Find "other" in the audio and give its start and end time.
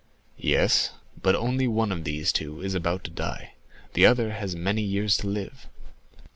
4.07-4.31